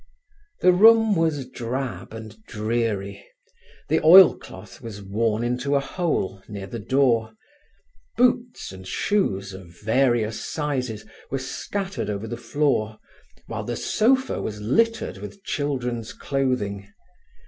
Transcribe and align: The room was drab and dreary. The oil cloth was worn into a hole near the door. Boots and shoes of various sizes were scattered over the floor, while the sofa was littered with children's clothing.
The 0.61 0.71
room 0.73 1.15
was 1.15 1.47
drab 1.47 2.11
and 2.11 2.43
dreary. 2.45 3.23
The 3.87 4.03
oil 4.03 4.35
cloth 4.35 4.81
was 4.81 4.99
worn 4.99 5.43
into 5.43 5.75
a 5.75 5.79
hole 5.79 6.41
near 6.47 6.65
the 6.65 6.79
door. 6.79 7.35
Boots 8.17 8.71
and 8.71 8.87
shoes 8.87 9.53
of 9.53 9.79
various 9.83 10.43
sizes 10.43 11.05
were 11.29 11.37
scattered 11.37 12.09
over 12.09 12.27
the 12.27 12.35
floor, 12.35 12.97
while 13.45 13.63
the 13.63 13.75
sofa 13.75 14.41
was 14.41 14.59
littered 14.59 15.19
with 15.19 15.43
children's 15.43 16.13
clothing. 16.13 16.91